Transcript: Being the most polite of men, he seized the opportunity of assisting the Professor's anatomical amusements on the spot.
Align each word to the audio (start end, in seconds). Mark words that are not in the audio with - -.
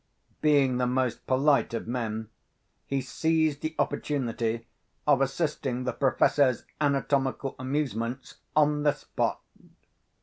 Being 0.41 0.77
the 0.79 0.87
most 0.87 1.27
polite 1.27 1.75
of 1.75 1.87
men, 1.87 2.29
he 2.87 3.01
seized 3.01 3.61
the 3.61 3.75
opportunity 3.77 4.65
of 5.05 5.21
assisting 5.21 5.83
the 5.83 5.93
Professor's 5.93 6.65
anatomical 6.81 7.55
amusements 7.59 8.37
on 8.55 8.81
the 8.81 8.93
spot. 8.93 9.43